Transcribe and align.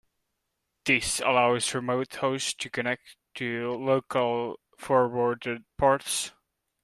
This 0.83 1.19
allows 1.19 1.75
remote 1.75 2.15
hosts 2.15 2.55
to 2.55 2.71
connect 2.71 3.17
to 3.35 3.73
local 3.75 4.59
forwarded 4.75 5.63
ports. 5.77 6.31